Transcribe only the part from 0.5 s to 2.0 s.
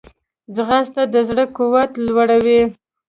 ځغاسته د زړه قوت